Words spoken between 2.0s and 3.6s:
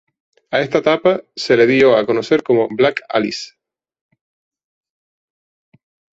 conocer como "Black Alice".